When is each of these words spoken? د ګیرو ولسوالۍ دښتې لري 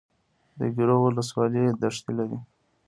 د 0.57 0.59
ګیرو 0.75 0.95
ولسوالۍ 1.05 1.63
دښتې 1.81 2.11
لري 2.17 2.37